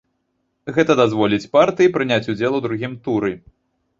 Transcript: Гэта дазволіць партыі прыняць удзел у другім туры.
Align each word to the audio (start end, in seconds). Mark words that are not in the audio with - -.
Гэта 0.77 0.93
дазволіць 1.01 1.49
партыі 1.57 1.91
прыняць 1.97 2.27
удзел 2.33 2.57
у 2.61 2.61
другім 2.65 2.95
туры. 3.09 3.31